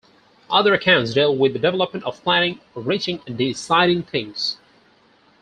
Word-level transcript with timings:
Other 0.49 0.73
accounts 0.73 1.13
deal 1.13 1.35
with 1.35 1.53
the 1.53 1.59
development 1.59 2.05
of 2.07 2.23
planning, 2.23 2.59
reaching, 2.73 3.21
and 3.27 3.37
deciding 3.37 4.01
things. 4.01 4.57